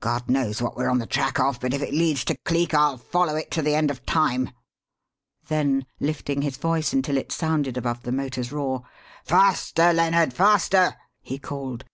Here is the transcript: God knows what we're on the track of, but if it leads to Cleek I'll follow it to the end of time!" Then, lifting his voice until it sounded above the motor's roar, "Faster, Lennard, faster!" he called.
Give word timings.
God 0.00 0.30
knows 0.30 0.62
what 0.62 0.74
we're 0.74 0.88
on 0.88 1.00
the 1.00 1.06
track 1.06 1.38
of, 1.38 1.60
but 1.60 1.74
if 1.74 1.82
it 1.82 1.92
leads 1.92 2.24
to 2.24 2.36
Cleek 2.46 2.72
I'll 2.72 2.96
follow 2.96 3.36
it 3.36 3.50
to 3.50 3.60
the 3.60 3.74
end 3.74 3.90
of 3.90 4.06
time!" 4.06 4.48
Then, 5.48 5.84
lifting 6.00 6.40
his 6.40 6.56
voice 6.56 6.94
until 6.94 7.18
it 7.18 7.30
sounded 7.30 7.76
above 7.76 8.00
the 8.00 8.10
motor's 8.10 8.52
roar, 8.52 8.84
"Faster, 9.22 9.92
Lennard, 9.92 10.32
faster!" 10.32 10.96
he 11.20 11.38
called. 11.38 11.84